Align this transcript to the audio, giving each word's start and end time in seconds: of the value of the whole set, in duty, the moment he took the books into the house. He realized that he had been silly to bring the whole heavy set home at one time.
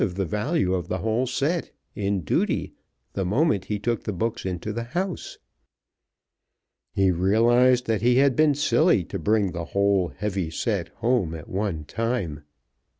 of 0.01 0.15
the 0.15 0.25
value 0.25 0.73
of 0.73 0.87
the 0.87 0.97
whole 0.97 1.27
set, 1.27 1.69
in 1.93 2.21
duty, 2.21 2.73
the 3.13 3.23
moment 3.23 3.65
he 3.65 3.77
took 3.77 4.03
the 4.03 4.11
books 4.11 4.45
into 4.47 4.73
the 4.73 4.81
house. 4.97 5.37
He 6.91 7.11
realized 7.11 7.85
that 7.85 8.01
he 8.01 8.15
had 8.15 8.35
been 8.35 8.55
silly 8.55 9.03
to 9.03 9.19
bring 9.19 9.51
the 9.51 9.65
whole 9.77 10.07
heavy 10.07 10.49
set 10.49 10.87
home 11.05 11.35
at 11.35 11.47
one 11.47 11.85
time. 11.85 12.41